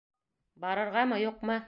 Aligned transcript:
Барырғамы, 0.65 1.21
юҡмы? 1.27 1.59